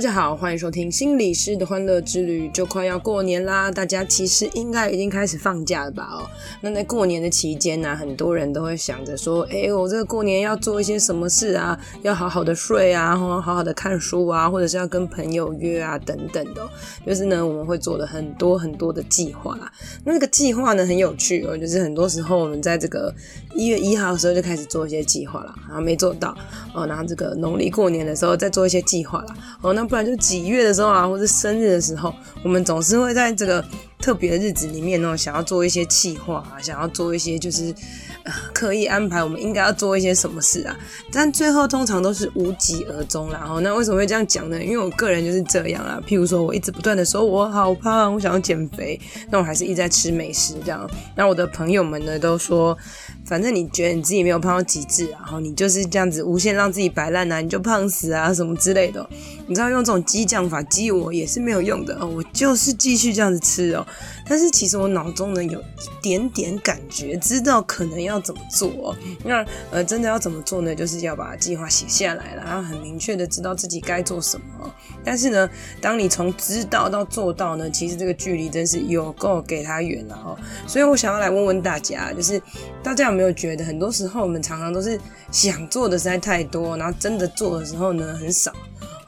[0.00, 2.48] 大家好，欢迎收听心理师的欢乐之旅。
[2.54, 6.08] 就快要过年啦，大家其实应该已经开始放假了吧？
[6.10, 6.24] 哦，
[6.62, 11.78] 那在过年的期间呢，很多人都会想着说，哎，我这个过年要做一些什么事啊？
[12.00, 16.66] 要好好的睡啊，好好的看书啊，或者是要跟朋友约啊，等等的。
[17.06, 19.70] 就是呢，我们会做了很多很多的计划啦。
[20.06, 23.14] 那个计划呢，很有趣哦，就是很多时候我们在这个
[23.54, 26.34] 一月一号的时候就开始做一些计划了，然后没做到
[26.72, 29.36] 哦，然后这个农历过年的时候再做一些计划了。
[29.60, 33.62] 哦，那不然就几月的时候啊，或者生日的时候，我们总是会在这个
[33.98, 37.74] 特别的日子里面呢，想要做一些计划啊，想要做一些就是
[38.22, 40.78] 呃刻意安排，我们应该要做一些什么事啊，
[41.10, 43.44] 但最后通常都是无疾而终啦。
[43.50, 44.62] 哦，那为什么会这样讲呢？
[44.62, 46.00] 因为我个人就是这样啊。
[46.06, 48.98] 譬如说，我一直不断的说我好胖，我想要减肥，
[49.28, 50.88] 那我还是一直在吃美食这样。
[51.16, 52.78] 那我的朋友们呢都说，
[53.24, 59.04] 反正你觉得你自己没有胖到极致，然后你就是这样子无限让自己摆烂啊，你就胖死啊什么之类的。
[59.50, 63.84] 你知道用这种激将法激我也是没有用的哦，我就是继续这样子吃哦。
[64.28, 65.64] 但是其实我脑中呢有一
[66.00, 68.94] 点点感觉，知道可能要怎么做。
[69.24, 70.72] 那呃，真的要怎么做呢？
[70.72, 74.72] 就是要把计划写下来了，然后很明确的知道自己该做什么。
[75.02, 75.50] 但是呢，
[75.80, 80.38] 当你从知道到做到呢，其实这个距离真是有够给他远了哦。
[80.64, 82.40] 所以我想要来问问大家，就是
[82.84, 84.96] 大家有没有觉得，很多时候我们常常都是
[85.32, 88.52] 想做的实在太多，然后真的做的时候呢很少。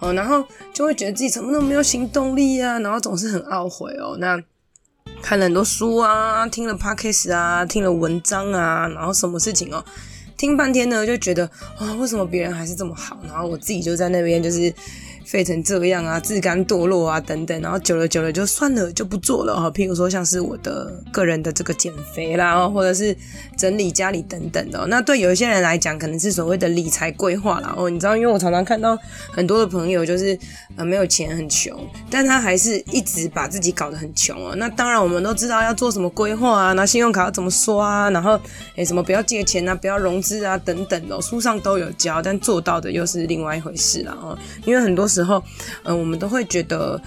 [0.03, 4.17] 哦，然后就会觉得自己怎么都没有行动力啊，然后总是很懊悔哦。
[4.19, 4.39] 那
[5.23, 9.83] 看了很多书啊，听了 podcast 啊，听了文章啊，然后什么事情哦，
[10.37, 14.75] 听半天呢，就觉得啊、为什么别人还是这么好，然后我自己就在那边就是。
[15.25, 19.71] 废成这样啊，自甘堕落啊，等等，然后久了久了就算了，就不做了哈。
[19.71, 23.17] 譬如说像是我的个人的这个减肥啦，或者是
[23.57, 24.87] 整理家里等等的。
[24.89, 27.75] 那对有一些人来讲，可能是所谓的理财规划啦。
[27.77, 28.99] 哦，你知道，因为我常常看到
[29.31, 30.39] 很多的朋友就是
[30.77, 31.75] 呃没有钱很穷，
[32.11, 34.55] 但他还是一直把自己搞得很穷哦。
[34.57, 38.39] 那当然我们都知道要做什么规划啊，拿信用卡要怎么刷啊，然后
[38.77, 44.13] 诶什么不要借钱啊，不要融资啊等等的，书上都有教，但做到的又是另外一回事了。
[44.13, 45.43] 哦，因为很多时候，
[45.85, 47.01] 嗯，我们都会觉得。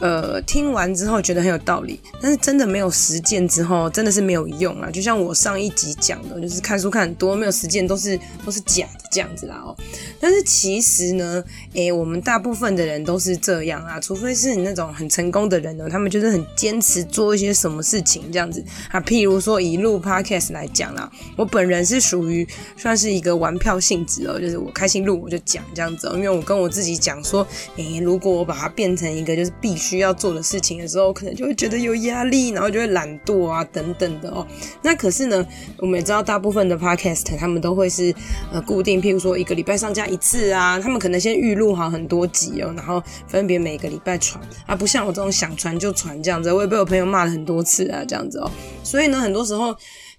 [0.00, 4.88] 呃，听完之后觉得很有道理，但是真的没有实践之后，真的是没有用啊。
[4.90, 9.76] 就像我上一集讲的，就是看书看很多，没有实践都是都是假的这样子啦哦。
[10.20, 11.42] 但是其实呢，
[11.72, 19.00] 诶，我们大部分的人都是这样啊，除非是你那种很成功的人呢，他们就是很坚持做一些什么事情这样子啊。
[19.00, 27.44] 譬如说以录 podcast 来讲啦，我本人是属于算是一个玩票性质哦，就是我开心录我就讲这样子哦，因为我跟我自己讲说，
[27.74, 29.87] 诶，如果我把它变成一个就是必须。
[29.88, 34.46] 需要做的事情的时候，可能就会觉得有压力，然后就会懒惰啊，等等的哦。
[34.82, 35.46] 那可是呢，
[35.78, 38.14] 我们也知道大部分的 podcast 他们都会是
[38.52, 48.50] 呃固定，譬如说一个礼拜上架一次啊，他们可能先预录好很多集哦，然后分别每个礼拜传啊，不像我这种想传就传这样子，我也被我朋友骂了很多次啊，这样子哦。
[48.82, 49.74] 所以呢，很多时候。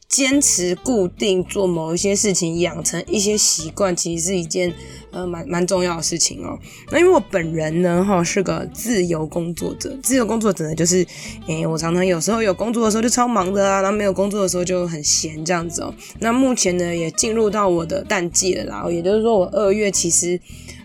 [0.10, 4.74] 坚持固定做某一些事情，养成一些习惯，其实是一件
[5.12, 6.58] 呃蛮蛮重要的事情哦。
[6.90, 11.06] 那因为我本人呢，哈是个自由工作者，自由工作者呢就是，
[11.46, 15.94] 诶、我常常有时候有工作的时候就超忙的啊，然后没有工作的时候就很闲这样子哦。
[16.20, 20.40] 那目前呢也进入到我的淡季了啦，也就是说我二月其实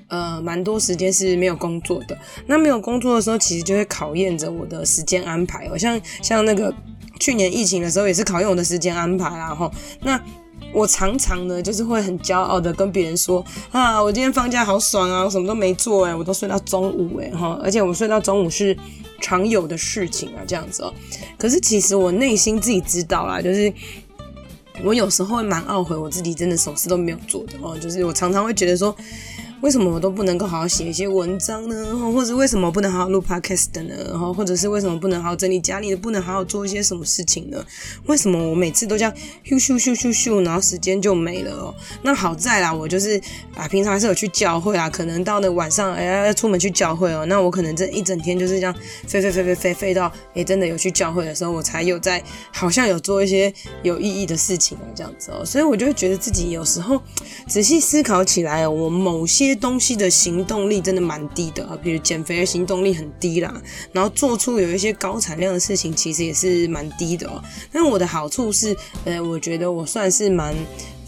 [0.09, 2.19] 呃蛮多时间是没有工作的。
[2.47, 6.75] 那没有工作的时候，其实就会考验着我的时间安排哦，像像那个。
[7.19, 9.71] 去年疫情的时候也是考验我的时间安排啊，齁。
[10.03, 10.21] 那
[10.73, 17.53] 我常常呢，就是会很骄傲的跟别人说啊，我今天放假好爽啊，我什么都没做诶，我都睡到中午诶，齁。
[17.63, 18.77] 而且我睡到中午是
[19.21, 20.93] 常有的事情啊，这样子哦。
[21.39, 23.73] 可是其实我内心自己知道啦，就是
[24.83, 27.79] 我有时候会蛮懊悔，我自己真的什么事都没有做的哦。
[27.79, 28.95] 就是我常常会觉得说。
[29.65, 31.97] 为什么我都不能够好好写一些文章呢？
[32.13, 33.95] 或者为什么不能好好录 podcast 呢？
[34.11, 37.65] 然后或者是为什么不能好好整理家里的，不能好好做一些什么事情呢？
[38.05, 41.75] 为什么我每次都这样咻咻咻咻咻，然后时间就没了哦？
[42.03, 43.19] 那好在啦，我就是
[43.57, 48.75] 啊，平常还是有去教会啊，可能到了晚上哎要出门去教会哦，那我可能这一整天就是这样
[49.07, 52.23] 飞飞飞飞飞飞到哎真的有去教会的时候，我才有在
[52.53, 53.51] 好像有做一些
[53.83, 57.01] 有意义的事情啊这样子哦，所以我就会觉得自己有时候
[57.49, 59.54] 仔细思考起来，我某些。
[59.55, 63.63] 东西的行动力真的蛮低的啊，比如减肥的行动力很低啦，
[63.93, 67.43] 然后做出有一些高产量的事情，其实也是蛮低的哦。
[67.73, 70.55] 但我的好处是，呃，我觉得我算是蛮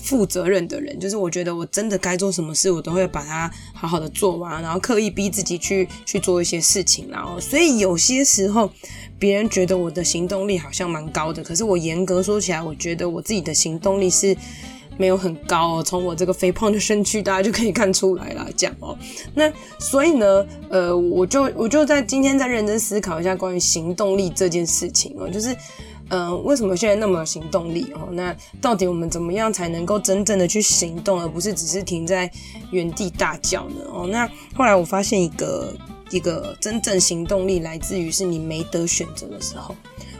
[0.02, 8.70] 负责任的人，就是我觉得我真的该做什么事，我都会把它好好的做完，然后刻意逼自己去去做一些事情，然后所以有些时候
[9.18, 14.36] 别人觉得我的行动力好像蛮高的，可是我严格说起来，我觉得我自己的行动力是
[14.96, 15.82] 没有很高哦。
[15.82, 18.96] 从我这个肥胖的身躯，大家就可以看出来了，这样哦。
[19.34, 25.56] 那所以呢，呃，我就我就在今天在认真思考一下关于行动力这件事情哦，就是。
[26.08, 28.08] 嗯、呃，为什么现在那么有行动力哦？
[28.12, 32.30] 那到底我们怎么样才能够真正的去行动，而不是只是停在
[32.70, 33.82] 原地大叫呢？
[33.92, 35.74] 哦，那后来我发现一个
[36.10, 39.74] 一个真正行动力来自于是你没得选择的时候。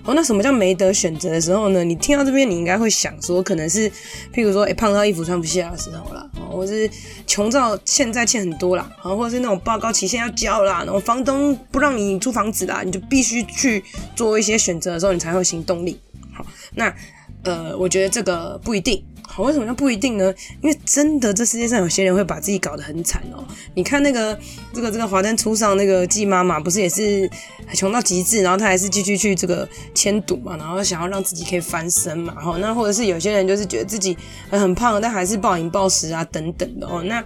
[0.06, 1.82] 哦，那什么叫没得选择的时候呢？
[1.82, 3.90] 你听到这边，你应该会想说，可能是
[4.32, 6.88] 譬如说，哎、胖到衣服穿不下的时候啦，或是
[7.26, 13.82] 穷到欠债欠很多啦，或者是那种报告期限要交啦，然后房东不让你租房子啦，你就必须去
[14.14, 16.00] 做一些选择的时候，你才会行动力。
[16.32, 16.94] 好，那
[17.42, 19.04] 呃，我觉得这个不一定。
[19.26, 20.32] 好，为什么就不一定呢？
[20.62, 23.44] 因为真的，这世界上有些人会把自己搞得很惨哦。
[23.74, 24.38] 你看那个
[24.72, 27.30] 这个这个华灯初上那个季妈妈，不是也是
[27.74, 32.34] 穷到极致，然后她还是继续去这个迁赌嘛，然后想要让自己可以翻身嘛。
[32.42, 34.16] 哦，那或者是有些人就是觉得自己
[34.48, 37.02] 很胖，但还是暴饮暴食啊等等的哦。
[37.02, 37.22] 那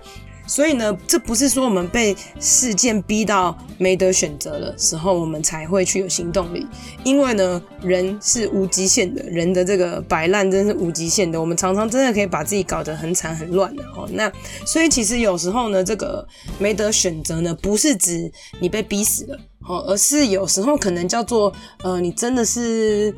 [0.51, 6.67] 所以呢，这不是说我们被事件逼到没得选择的时候，我们才会去有行动力。
[7.05, 11.41] 因为呢，人是无极限的，人的这个摆烂真是无极限的。
[11.41, 14.09] 我们常常真的可以把自己搞得很惨很乱的哦。
[14.13, 14.29] 那
[14.67, 16.27] 所以其实有时候呢，这个
[16.59, 19.39] 没得选择呢，不是指你被逼死了
[19.69, 21.53] 哦，而是有时候可能叫做
[21.85, 23.15] 呃，你真的是。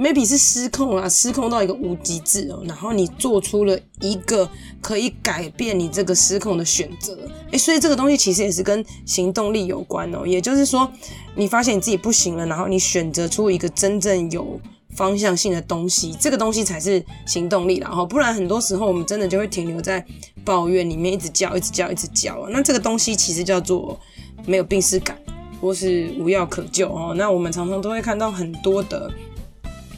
[0.00, 4.48] Maybe 是失控啊，失控到一个无极致哦，然后你做出了一个
[4.80, 7.18] 可以改变你这个失控的选择，
[7.50, 10.90] 诶，所以这个东西其实也是跟行动力有关哦，也就是说，
[11.34, 14.58] 你发现你自己不行了，然后你选择出一个真正有
[14.96, 20.02] 方向性的东西，这个东西才是行动力，然后不然很多时候我们真的就会停留在
[20.46, 24.00] 抱怨里面，一直叫，一直叫，一直叫，那这个东西其实叫做
[24.46, 25.18] 没有病识感，
[25.60, 29.12] 或是无药可救哦，那我们常常都会看到很多的。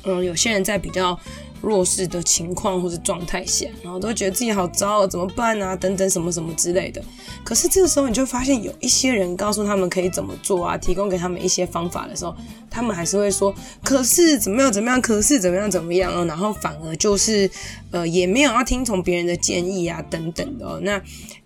[0.04, 1.18] 嗯，有些人在比较
[1.60, 5.76] 弱势的情况或者状态下，然后都觉得自己好糟，怎么办啊？
[5.76, 7.02] 等等什么什么之类的。
[7.44, 12.34] 可是这个时候，你就发现有一些人告诉他们可以怎么做啊，提供给他们一些方法的时候，
[12.68, 13.54] 他们还是会说
[13.84, 15.00] ：“可是怎么样怎么样？
[15.00, 17.48] 可是怎么样怎么样啊？”然后反而就是
[17.92, 20.80] 呃，也没有要听从别人的建议啊，等等的。
[20.80, 21.00] 那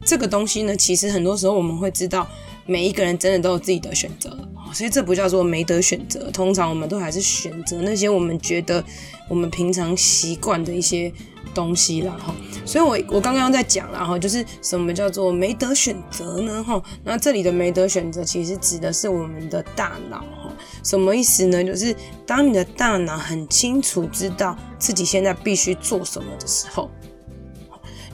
[0.04, 2.26] 这个东西呢，其实很多时候我们会知道。
[2.66, 4.36] 每一个人真的都有自己的选择，
[4.72, 6.30] 所以这不叫做没得选择。
[6.32, 8.84] 通常我们都还是选择那些我们觉得
[9.28, 11.12] 我们平常习惯的一些
[11.54, 12.34] 东西啦，哈。
[12.64, 16.64] 所以我我刚刚在讲啦，哈，就是什么叫做没得选择呢？
[16.64, 20.52] 哈，那这里的没得选择其实指的是我们的大脑，哈。
[20.82, 21.62] 什么意思呢？
[21.62, 21.94] 就是
[22.26, 26.90] 当你的大脑很清楚知道自己现在必须做什么的时候，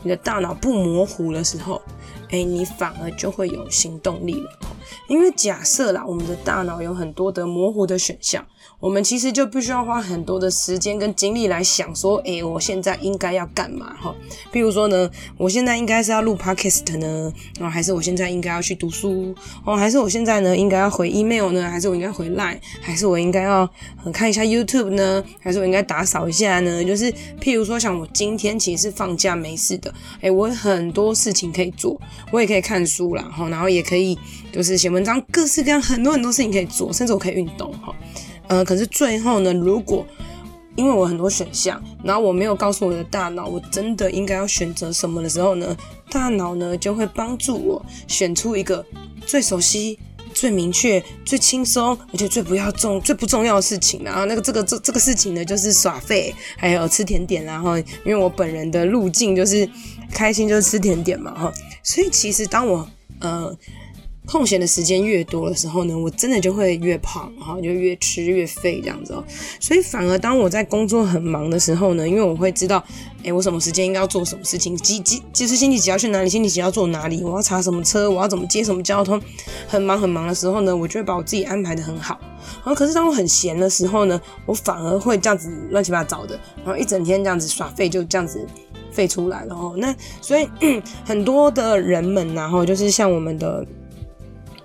[0.03, 1.81] 你的大脑不模糊的时候。
[2.33, 4.51] 哎，你反而就会有行动力了。
[5.07, 8.45] 因为假设啦，我们的大脑有很多的模糊的选项，
[8.81, 13.95] 我们其实就必须要花很多的时间跟精力来想说，哎，我现在应该要干嘛？
[14.01, 14.15] 哈，
[14.51, 23.69] 比如说呢，我现在应该是要录 podcast 呢，然后还是我现在应该要去读书哦，还是我现在呢应该要回 email 呢，还是我应该回 line，还是我应该要
[24.13, 26.85] 看一下 YouTube 呢，还是我应该打扫一下呢？
[26.85, 32.01] 就是譬如说，像我今天其实是放假没事的，哎，我有很多事情可以做。
[32.31, 34.19] 我也可以看书啦，然后也可以
[34.51, 37.95] 就是写文章，各式各样很多很多事情可以做，甚至我可以运动哈。
[38.53, 40.07] 呃，可是最后呢，如果
[40.77, 45.75] 因为我很多选项，然后我没有告诉我的大脑，我真的应该要选择什么的时候呢，
[46.11, 48.85] 大脑呢就会帮助我选出一个
[49.25, 49.99] 最熟悉、
[50.35, 54.05] 最明确、最轻松，而且最不要重、最不重要的事情。
[54.05, 57.43] 然后那个这个这这个事情呢，就是耍废，还有吃甜点。
[57.43, 59.67] 然后因为我本人的路径就是。
[60.15, 61.51] 开心就是吃甜点嘛，哈，
[61.83, 62.87] 所以其实当我
[63.21, 63.51] 呃
[64.25, 69.25] 空闲的时间越多的时候呢，我真的就会越胖，哈，就越吃越废这样子哦。
[69.59, 72.83] 所以反而当我在工作很忙的时候呢，因为我会知道，
[73.25, 79.21] 诶，我什么时间应该要做什么事情，几几就是星期几要去哪里，星期几要坐哪里，我要查什么车，我要怎么接什么交通，
[79.67, 82.19] 很忙很忙的时候呢，我就会把我自己安排得很好。
[82.65, 88.47] 然后可是当我很闲的时候呢，我反而会这样子乱七八糟的，然后一整天这样子耍废，就这样子。
[88.93, 90.47] 废出来了哦，那所以
[91.03, 93.67] 很多的人们，然后就是像我们的，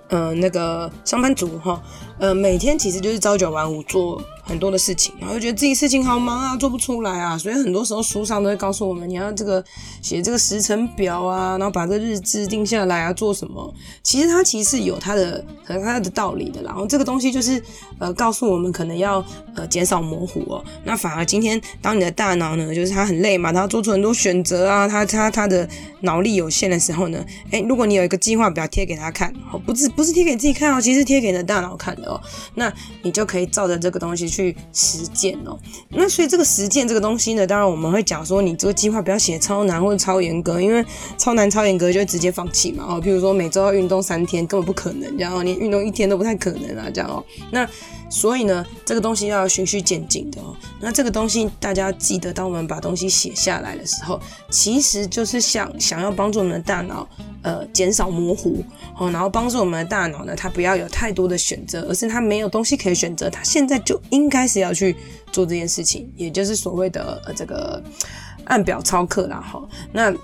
[0.08, 1.80] 嗯，那个上班族哈，
[2.18, 9.62] 呃，每天其实就是朝九晚五做很多的事情，然后就觉得自己事情好忙啊，做不出来啊，所以很多时候书上都会告诉我们，你要这个
[10.00, 13.72] 写这个时程表啊，然后把这个日志定下来啊，做什么？
[14.02, 16.68] 其实它其实是有它的可能它的道理的啦。
[16.68, 17.62] 然后这个东西就是
[17.98, 19.24] 呃，告诉我们可能要
[19.54, 20.64] 呃减少模糊哦。
[20.84, 25.68] 那反而今天当你的大脑呢，就是它很累嘛，它要做出很多选择啊，它它它的
[26.00, 32.08] 脑力有限的时候呢，诶，如果你有一个计划表贴给他看，哦，不是不是贴给自己看哦，其实贴给你的大脑看的。
[32.08, 32.20] 哦，
[32.54, 35.58] 那你就可以照着这个东西去去实践哦。
[35.90, 40.84] 那所以这个实践这个东西呢，当然我们会讲说，你这个计划不要写超难或者超严格，因为
[41.16, 42.84] 超难超严格就会直接放弃嘛。
[42.88, 47.24] 哦，譬如说每周要运动三天，根本不可能，然后连运动一天都不太可能啊，这样哦。
[47.50, 47.68] 那
[48.10, 50.56] 所以呢，这个东西要循序渐进的哦。
[50.80, 54.18] 那这个东西大家记得，当我们把东西写下来的时候，
[54.50, 57.06] 其实就是想想要帮助我们的大脑，
[57.42, 58.64] 呃，减少模糊
[58.98, 64.94] 哦，然后帮助我们的大脑呢，它不要有太多的选择，而是它没有东西可以选择，它现在就应开始要去
[65.32, 67.82] 做这件事情，也就是所谓的呃这个
[68.44, 69.40] 按表操课啦。
[69.40, 69.60] 哈，
[69.92, 70.14] 那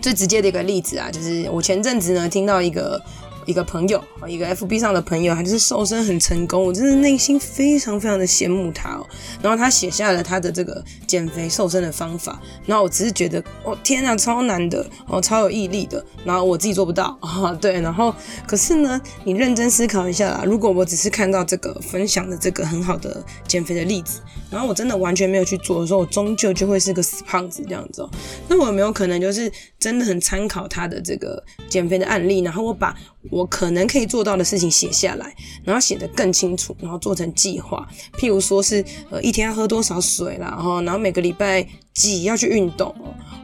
[0.00, 3.00] 最直接的一个例子啊，就是我前阵子呢听到一个。
[3.46, 9.06] 一个朋友，一个 FB 上的朋友，他就是瘦身很成功，我真的内心非常非常的羡慕他哦。
[9.40, 18.14] 然后他写下了他的这个减肥瘦身的方法，然后我只是觉得，哦天啊，超难的，哦超有毅力的，然后我自己做不到 啊，对，然后
[18.46, 28.10] 可是呢，你认真思考一下啦，如果我只是看到这个分享的这个很好的减肥的例子，然后我真的完全没有去做的时候，我终究就会是个死胖子这样子哦。
[28.48, 32.96] 那我有没有可能就是真的很参考他的这个减肥的案例，然后我把
[33.36, 37.86] 我可能可以做到的事情写下来，然后写得更清楚，然后做成计划。
[38.18, 42.88] 譬如说是呃一天要喝多少水啦，然后然后每个礼拜几要去运动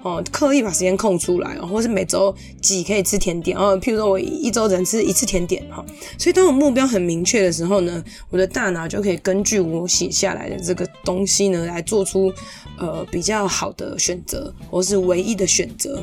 [0.02, 3.78] 哦，哦刻意把时间空出来哦，或是每周几可以吃甜点哦。
[3.78, 5.84] 譬如说我一周只能吃一次甜点哈。
[6.16, 12.32] 所以当我目标很明确的时候呢，我的大脑就可以根据我写下来的这个东西呢，来做出
[12.78, 16.02] 呃比较好的选择，或是唯一的选择。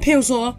[0.00, 0.54] 譬如说。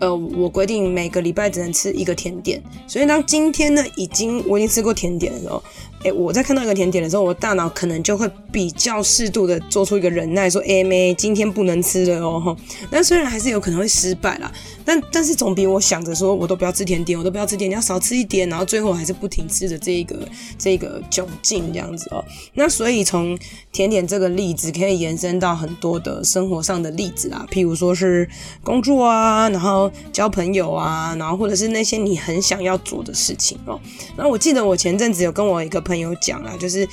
[0.00, 5.62] 呃，我规定每个礼拜只能吃一个甜点，所以当今天呢，已经我已经吃过甜点的时候。
[6.04, 12.56] 诶，我在看到一个甜点的时候，我大脑可能就会比较适度的做出一个忍耐，说：“诶妹，今天不能吃了哦。”
[12.88, 14.52] 但虽然还是有可能会失败啦，
[14.84, 20.16] 但但是总比我想着说我都不要吃甜点，我都不要吃甜点，要少吃一点，然后最后还是不停吃的这一个
[20.56, 22.24] 这一个窘境这样子哦。
[22.54, 23.36] 那所以从
[23.72, 28.28] 甜点这个例子可以延伸到很多的生活上的例子啦，譬如说是
[28.62, 33.80] 工作啊，然后交朋友啊，然后或者是那些你很想要做的事情哦。
[34.16, 35.82] 那我记得我前阵子有跟我一个。
[35.88, 36.86] 朋友讲啦，就是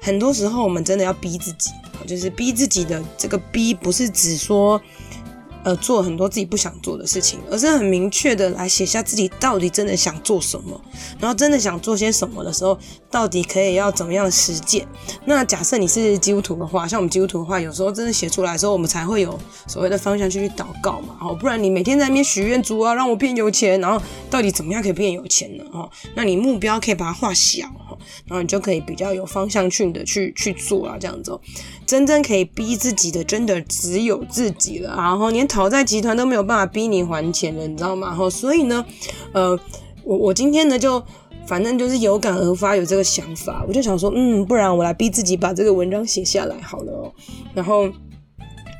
[0.00, 1.70] 很多时候我们真的要逼自己，
[2.06, 4.80] 就是逼自己的这个逼，不是指说。
[5.64, 10.80] 呃，做很多自己不想做的事情，而是很明确的来写下自己到底真的想做什么，
[11.20, 12.76] 然后真的想做些什么的时候，
[13.08, 14.84] 到底可以要怎么样实践。
[15.24, 25.62] 那假设你是基督徒的话，像我们基督徒的话，有时候真的写出来的时候，我们才会有所谓的方向去祷告嘛，哦，不然你每天在那边许愿，主啊，让我变有钱，然后到底怎么样可以变有钱呢？
[25.72, 27.68] 哦，那你目标可以把它画小，
[28.26, 31.38] 然后你就可以比较有方向性的去去做啊，这样子。
[31.86, 34.94] 真正可以逼自己的，真的只有自己了。
[34.96, 38.08] 然后连讨债集团都没有办法逼你还钱了，你知道吗？
[38.08, 38.84] 然后所以呢，
[39.32, 39.58] 呃，
[40.04, 41.02] 我我今天呢就
[41.46, 47.12] 反正就是有感而发，有这个想法，我就想说，嗯，不然我来逼自己把这个文章写下来好了哦。
[47.52, 47.90] 然后，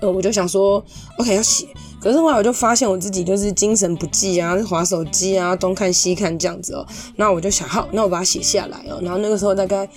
[0.01, 0.83] 呃，我就想说
[1.19, 1.67] ，OK 要写，
[2.03, 6.85] 可是后来我就发现我自己就是精神不济啊，滑手机啊，东看西看这样子哦。
[7.15, 8.99] 那我就想，好，那我把它写下来哦。
[9.03, 9.89] 然后那个时候大概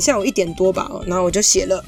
[0.00, 1.84] 下午一点多吧，哦，然后我就写了。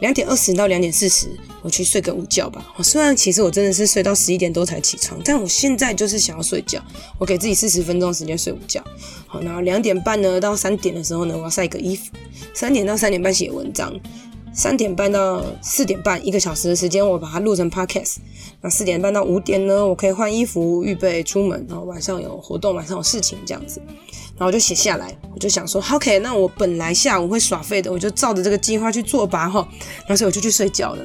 [0.00, 1.28] 两点二十到两点四十，
[1.62, 2.66] 我去睡个午觉吧。
[2.76, 6.82] 我虽然其实我真的是睡到十一点多才起床，但我现在就是想要睡觉。
[7.18, 8.82] 我给自己四十分钟时间睡午觉。
[9.28, 12.10] 好，然后两点半呢到三点的时候呢，我要晒个衣服。
[12.52, 13.94] 三点到三点半写文章。
[14.52, 18.16] 三点半到四点半，一个小时的时间，我把它录成 podcast。
[18.60, 21.66] 那四点半到五点呢，我可以换衣服，预备出门。
[21.68, 23.80] 然后晚上有活动，晚上有事情这样子。
[24.36, 29.66] 然后我就写下来，我就想说，OK，那我本来下午会耍废的，我就照着这个计划去做吧，哈。
[30.00, 31.04] 然后所以我就去睡觉了。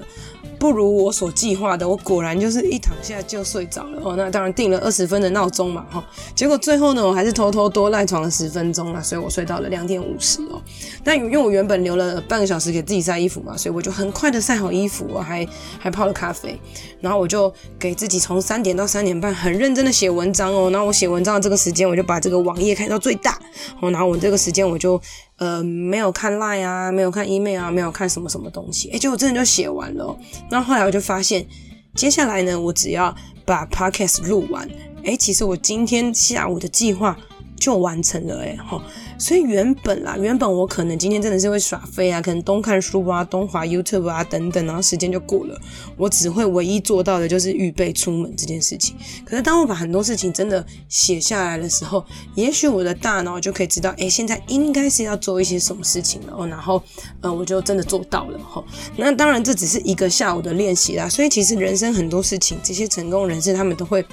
[0.59, 4.15] 不如我所计划的，我果然就是一躺下就睡着了哦。
[4.17, 6.03] 那当然定了二十分的闹钟嘛，哈。
[6.35, 10.61] 结果最后呢，我还是偷偷多赖床了十分钟了，所以我睡到了两点五十哦。
[11.03, 15.47] 但因为我原本留了半个小时给自己晒衣服嘛，所以我就很快的晒好衣服，我还
[15.79, 16.59] 还泡了咖啡，
[17.01, 20.69] 然后我就给自己从三点到三点半很认真的写文章哦。
[20.71, 23.39] 然后我写文章的这个时间，我就把这个网页开到最大
[23.79, 23.91] 哦。
[23.91, 24.99] 然后我这个时间我就。
[25.37, 30.17] 呃，没有看 Line 啊，没有看 email 啊，没有看什么什么东西，诶，结果真的就写完了
[30.49, 30.61] 那。
[30.61, 31.45] 后来我就发现，
[31.95, 33.15] 接下来呢，我只要
[33.45, 34.67] 把 podcast 录完，
[35.03, 37.17] 诶，其实我今天下午的计划
[37.59, 38.81] 就完成了哎哈，
[39.17, 45.59] 所以原本啦，原本我可能今天真的是会耍废啊，可能东看书啊，东滑 YouTube 啊等等，然后时间就过了。
[45.97, 48.95] 我只会唯一做到的就是预备出门这件事情。
[49.25, 56.47] 可是当我把很多事情真的写下来的时候，也许我的大脑就可以知道，哎，现在应该是要做一些什么事情了哦。
[56.47, 56.81] 然后，
[57.21, 58.63] 呃，我就真的做到了哈。
[58.95, 61.09] 那当然这只是一个下午的练习啦。
[61.09, 64.05] 所以其实人生很多事情，这些成功人士他们都会。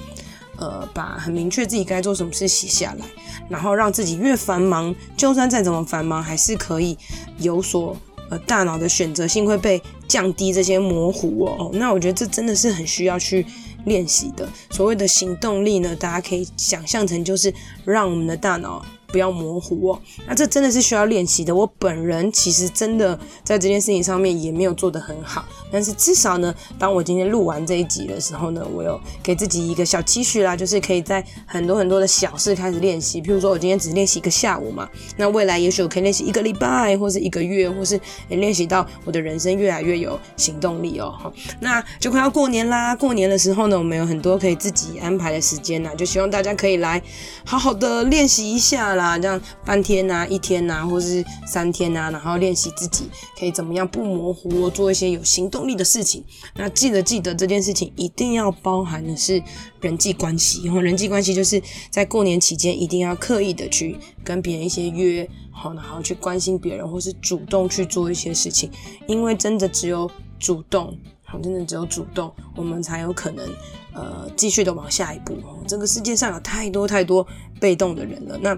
[0.57, 3.05] 呃，把很明确自己该做什么事写下来，
[3.49, 6.97] 然后让自己越繁忙，就算再怎么繁忙，还是可以
[7.39, 7.97] 有所
[8.31, 11.71] 呃大脑的选择性会被降低这些模糊哦。
[11.75, 13.45] 那我觉得这真的是很需要去
[13.85, 14.49] 练习的。
[14.71, 17.53] 所谓的行动力呢，大家可以想象成就是
[17.85, 18.85] 让我们的大脑。
[19.15, 21.55] 不要模糊哦，那这真的是需要练习的。
[21.55, 33.23] 我本人其实真的在这件事情上面也没有做得很好，但是至少呢，当我今天录完这一集的时候呢，我有给自己一个小期许啦，就是可以在很多很多的小事开始练习。
[33.23, 41.15] 譬如说我今天只练习一个下午嘛，那未来也许我可以练习一个礼拜，或是一个月，或是练习到我的人生越来越有行动力哦。
[41.17, 47.01] 好，那就快要过年啦，过年的时候呢，我们有很多可以自己安排的时间呐，就希望大家可以来
[47.45, 49.04] 好好的练习一下啦。
[49.05, 53.05] 啊，这样半天、啊，一天、啊，或是三天、啊，然后练习自己
[53.39, 56.25] 可以怎么样不模糊，做一些有行动力的事情。
[56.55, 59.43] 那记得记得这件事情一定要包含的是
[59.81, 68.71] 人际关系，然后人际关系就是在过年期间一定要刻意的去跟别人一些约，好，然后去关心别人，或是主动去做一些事情，
[69.07, 70.97] 因为真的只有主动。
[71.27, 73.45] 好真的只有主动，我们才有可能，
[73.93, 75.35] 呃，继续的往下一步。
[75.67, 77.27] 这个世界上有太多太多
[77.59, 78.57] 被动的人了，那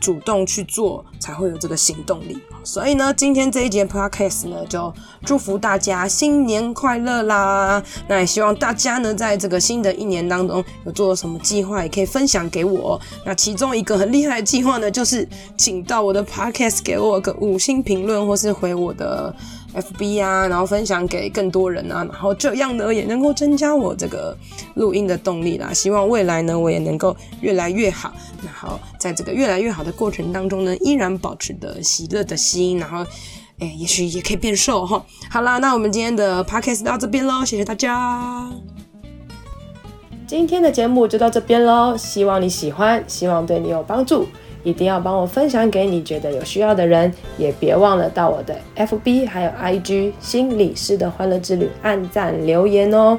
[0.00, 2.38] 主动去做，才会有这个行动力。
[2.64, 4.92] 所以呢，今天这一节 podcast 呢，就
[5.24, 7.82] 祝福大家新年快乐啦！
[8.08, 13.00] 那也希望大家呢，在这个新的一年当中，有做什么计划，也可以分享给我。
[13.24, 15.26] 那其中一个很厉害的计划呢，就是
[15.56, 19.34] 请到我的 podcast 给我个五星评论，或是回我的。
[19.74, 24.36] FB 啊，然后分享给更多人啊，然后这样呢也能够增加我这个
[24.74, 25.72] 录音的动力啦。
[25.72, 28.12] 希望未来呢我也能够越来越好，
[28.44, 33.04] 然后在这个越来越好的过程当中呢，依然保持的喜乐的心，然后
[33.60, 35.04] 诶，也许也可以变瘦哈。
[35.30, 38.50] 好啦，那我们今天的 Podcast 到这边喽，谢谢大家。
[40.26, 44.26] 今天的节目就到这边喽，希望你喜欢，希望对你有帮助。
[44.62, 53.18] 一定要帮我分享给你觉得有需要的人，也别忘了到我的 FB 还有 IG 心理师的欢乐之旅按赞留言哦。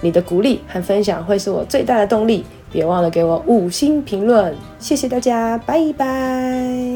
[0.00, 6.89] 你的鼓励和分享会是我最大的动力，别忘了给我五星评论，谢谢大家，拜拜。